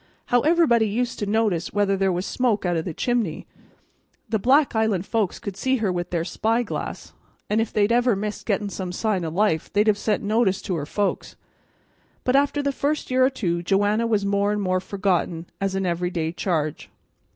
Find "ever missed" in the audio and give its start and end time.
7.91-8.47